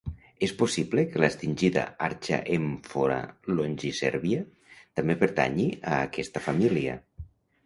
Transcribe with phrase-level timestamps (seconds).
[0.45, 3.19] És possible que l'extingida "Archaeamphora
[3.53, 4.41] longicervia"
[5.01, 6.99] també pertanyi a aquesta família.